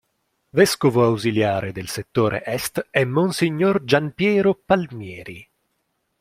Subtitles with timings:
[0.51, 5.47] Vescovo ausiliare del settore est è monsignor Gianpiero Palmieri.